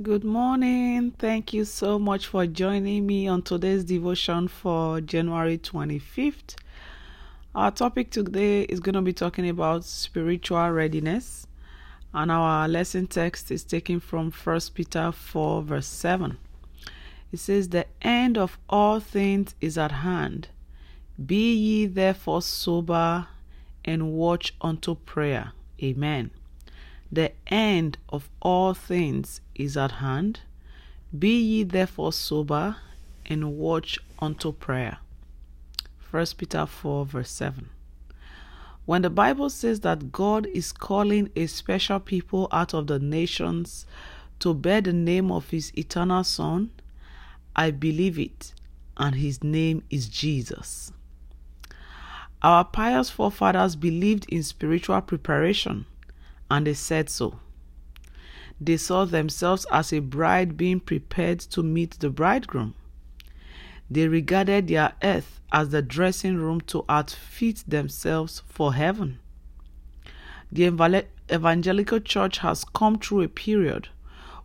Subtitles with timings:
[0.00, 1.10] Good morning.
[1.18, 6.54] Thank you so much for joining me on today's devotion for January 25th.
[7.52, 11.48] Our topic today is going to be talking about spiritual readiness,
[12.14, 16.38] and our lesson text is taken from 1 Peter 4, verse 7.
[17.32, 20.46] It says, The end of all things is at hand.
[21.26, 23.26] Be ye therefore sober
[23.84, 25.54] and watch unto prayer.
[25.82, 26.30] Amen.
[27.10, 30.40] The end of all things is at hand.
[31.16, 32.76] Be ye therefore sober
[33.24, 34.98] and watch unto prayer.
[36.10, 37.70] 1 Peter 4, verse 7.
[38.84, 43.86] When the Bible says that God is calling a special people out of the nations
[44.40, 46.70] to bear the name of His eternal Son,
[47.56, 48.54] I believe it,
[48.96, 50.92] and His name is Jesus.
[52.40, 55.86] Our pious forefathers believed in spiritual preparation
[56.50, 57.38] and they said so.
[58.60, 62.74] They saw themselves as a bride being prepared to meet the bridegroom.
[63.90, 69.18] They regarded their earth as the dressing room to outfit themselves for heaven.
[70.50, 73.88] The evangelical church has come through a period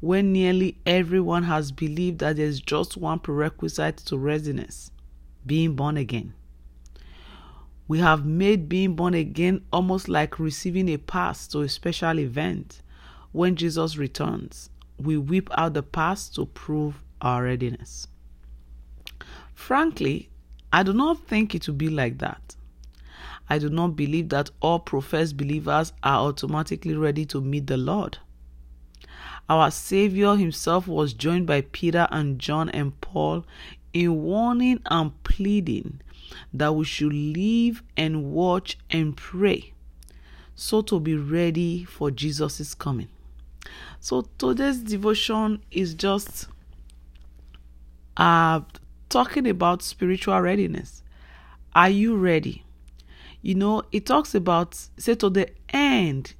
[0.00, 4.90] when nearly everyone has believed that there is just one prerequisite to readiness
[5.46, 6.34] being born again.
[7.92, 12.80] We have made being born again almost like receiving a pass to a special event.
[13.32, 18.08] When Jesus returns, we whip out the pass to prove our readiness.
[19.52, 20.30] Frankly,
[20.72, 22.56] I do not think it will be like that.
[23.50, 28.16] I do not believe that all professed believers are automatically ready to meet the Lord.
[29.50, 33.44] Our Savior himself was joined by Peter and John and Paul
[33.92, 36.00] in warning and pleading
[36.52, 39.72] that we should live and watch and pray
[40.54, 43.08] so to be ready for Jesus' coming.
[44.00, 46.48] So today's devotion is just
[48.16, 48.60] uh
[49.08, 51.02] talking about spiritual readiness.
[51.74, 52.64] Are you ready?
[53.40, 56.34] You know, it talks about say to the end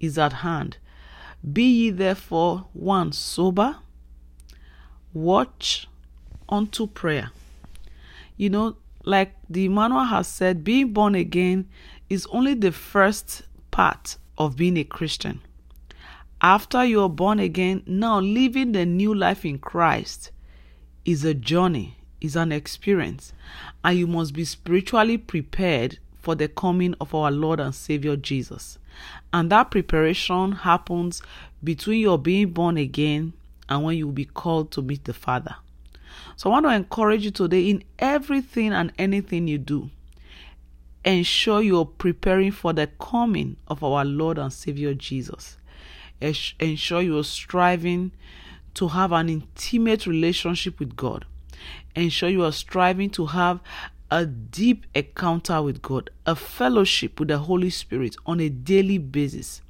[0.00, 0.78] is at hand.
[1.52, 3.76] Be ye therefore one sober,
[5.12, 5.86] watch
[6.48, 7.30] unto prayer.
[8.36, 11.68] You know, like the manual has said, being born again
[12.10, 15.40] is only the first part of being a Christian.
[16.40, 20.30] After you are born again, now living the new life in Christ
[21.04, 23.32] is a journey, is an experience,
[23.82, 28.78] and you must be spiritually prepared for the coming of our Lord and Savior Jesus.
[29.32, 31.22] And that preparation happens
[31.62, 33.32] between your being born again
[33.68, 35.56] and when you will be called to meet the Father.
[36.36, 39.90] So I want to encourage you today in everything and anything you do.
[41.04, 45.56] Ensure you're preparing for the coming of our Lord and Savior Jesus.
[46.20, 48.12] Ensure you're striving
[48.74, 51.24] to have an intimate relationship with God.
[51.94, 53.60] Ensure you are striving to have
[54.10, 59.62] a deep encounter with God, a fellowship with the Holy Spirit on a daily basis.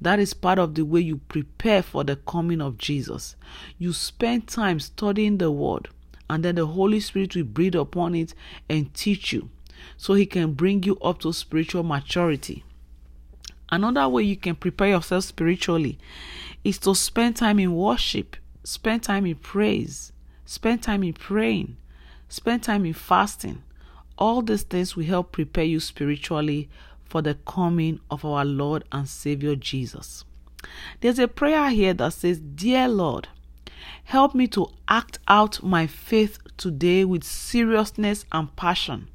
[0.00, 3.36] That is part of the way you prepare for the coming of Jesus.
[3.78, 5.88] You spend time studying the Word,
[6.28, 8.34] and then the Holy Spirit will breathe upon it
[8.68, 9.50] and teach you
[9.96, 12.64] so He can bring you up to spiritual maturity.
[13.70, 15.98] Another way you can prepare yourself spiritually
[16.64, 20.12] is to spend time in worship, spend time in praise,
[20.44, 21.76] spend time in praying,
[22.28, 23.62] spend time in fasting.
[24.18, 26.68] All these things will help prepare you spiritually
[27.10, 30.24] for the coming of our Lord and Savior Jesus.
[31.00, 33.28] There's a prayer here that says, Dear Lord,
[34.04, 39.08] help me to act out my faith today with seriousness and passion.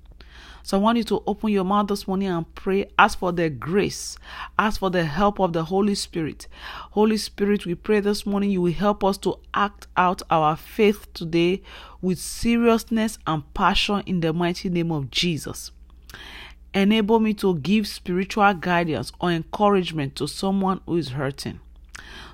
[0.61, 2.89] So I want you to open your mouth this morning and pray.
[2.97, 4.17] Ask for the grace.
[4.57, 6.47] Ask for the help of the Holy Spirit.
[6.91, 11.13] Holy Spirit, we pray this morning you will help us to act out our faith
[11.13, 11.61] today
[12.01, 15.71] with seriousness and passion in the mighty name of Jesus
[16.75, 21.59] enable me to give spiritual guidance or encouragement to someone who is hurting.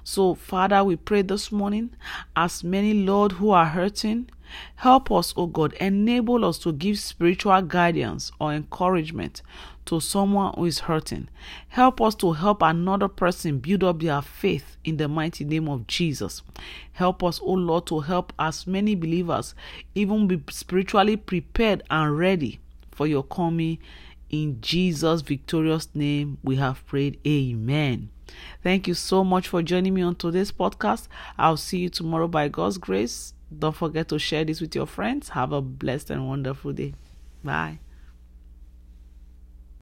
[0.04, 1.92] So, Father, we pray this morning,
[2.36, 4.30] as many, Lord, who are hurting,
[4.78, 9.44] help us, O God, enable us to give spiritual guidance or encouragement
[9.86, 11.28] to someone who is hurting.
[11.70, 15.86] Help us to help another person build up their faith in the mighty name of
[15.86, 16.42] Jesus.
[16.94, 19.54] Help us, O Lord, to help as many believers
[19.94, 22.60] even be spiritually prepared and ready
[22.92, 23.78] for your coming
[24.32, 27.20] in Jesus' victorious name, we have prayed.
[27.28, 28.10] Amen.
[28.64, 31.08] Thank you so much for joining me on today's podcast.
[31.38, 33.34] I'll see you tomorrow by God's grace.
[33.58, 35.30] Don't forget to share this with your friends.
[35.30, 36.94] Have a blessed and wonderful day.
[37.44, 37.80] Bye.